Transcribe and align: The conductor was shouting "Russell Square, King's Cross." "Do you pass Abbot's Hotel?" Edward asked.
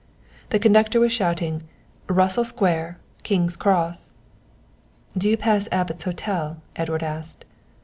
The 0.49 0.57
conductor 0.57 0.99
was 0.99 1.11
shouting 1.13 1.61
"Russell 2.09 2.43
Square, 2.43 2.97
King's 3.21 3.55
Cross." 3.55 4.13
"Do 5.15 5.29
you 5.29 5.37
pass 5.37 5.69
Abbot's 5.71 6.05
Hotel?" 6.05 6.57
Edward 6.75 7.03
asked. 7.03 7.45